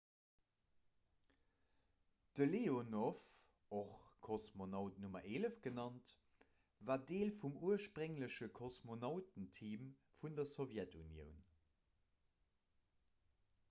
de 2.37 2.45
leonov 2.53 3.19
och 3.79 3.91
kosmonaut 4.27 4.95
nr 5.09 5.21
11 5.35 5.59
genannt 5.67 6.13
war 6.89 7.03
deel 7.13 7.33
vum 7.41 7.59
urspréngleche 7.69 8.49
kosmonautenteam 8.63 9.85
vun 10.21 10.41
der 10.41 10.51
sowjetunioun 10.55 11.39